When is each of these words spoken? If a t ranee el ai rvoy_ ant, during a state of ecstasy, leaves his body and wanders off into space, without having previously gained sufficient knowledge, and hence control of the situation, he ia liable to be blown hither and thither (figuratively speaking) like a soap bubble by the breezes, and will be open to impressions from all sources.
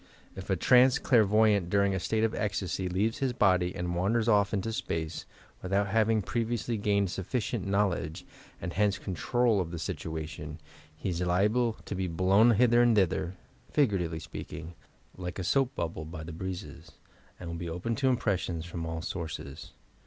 If 0.35 0.49
a 0.49 0.55
t 0.55 0.65
ranee 0.71 0.97
el 0.97 1.07
ai 1.13 1.23
rvoy_ 1.23 1.49
ant, 1.55 1.69
during 1.69 1.93
a 1.93 1.99
state 1.99 2.23
of 2.23 2.33
ecstasy, 2.33 2.89
leaves 2.89 3.19
his 3.19 3.33
body 3.33 3.75
and 3.75 3.93
wanders 3.95 4.27
off 4.27 4.51
into 4.51 4.73
space, 4.73 5.27
without 5.61 5.89
having 5.89 6.23
previously 6.23 6.75
gained 6.77 7.11
sufficient 7.11 7.67
knowledge, 7.67 8.25
and 8.59 8.73
hence 8.73 8.97
control 8.97 9.61
of 9.61 9.69
the 9.69 9.77
situation, 9.77 10.59
he 10.97 11.11
ia 11.11 11.25
liable 11.27 11.73
to 11.85 11.93
be 11.93 12.07
blown 12.07 12.49
hither 12.55 12.81
and 12.81 12.95
thither 12.95 13.35
(figuratively 13.69 14.17
speaking) 14.17 14.73
like 15.17 15.37
a 15.37 15.43
soap 15.43 15.75
bubble 15.75 16.05
by 16.05 16.23
the 16.23 16.33
breezes, 16.33 16.93
and 17.39 17.51
will 17.51 17.57
be 17.57 17.69
open 17.69 17.93
to 17.97 18.09
impressions 18.09 18.65
from 18.65 18.87
all 18.87 19.03
sources. 19.03 19.73